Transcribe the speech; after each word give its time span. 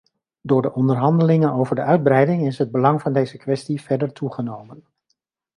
Door 0.41 0.61
de 0.61 0.73
onderhandelingen 0.73 1.51
over 1.53 1.75
de 1.75 1.81
uitbreiding 1.81 2.45
is 2.45 2.57
het 2.57 2.71
belang 2.71 3.01
van 3.01 3.13
deze 3.13 3.37
kwestie 3.37 3.81
verder 3.81 4.13
toegenomen. 4.13 4.83